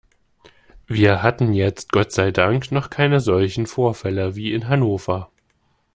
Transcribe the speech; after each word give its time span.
Wir 0.87 1.21
hatten 1.21 1.53
jetzt 1.53 1.91
Gott 1.91 2.11
sei 2.11 2.31
Dank 2.31 2.71
noch 2.71 2.89
keine 2.89 3.19
solchen 3.19 3.67
Vorfälle 3.67 4.35
wie 4.35 4.51
in 4.51 4.67
Hannover. 4.67 5.29